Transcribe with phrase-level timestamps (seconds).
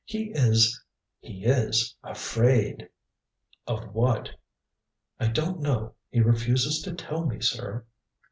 [0.03, 0.83] He is
[1.19, 2.89] he is afraid!"
[3.67, 4.29] "Of what?"
[5.19, 7.85] "I don't know: he refuses to tell me, sir."